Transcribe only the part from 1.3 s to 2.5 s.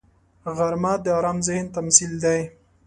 ذهن تمثیل دی